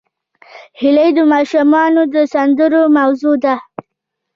هیلۍ 0.79 1.09
د 1.17 1.19
ماشومانو 1.33 2.01
د 2.13 2.15
سندرو 2.33 2.81
موضوع 2.97 3.35
ده 3.43 3.55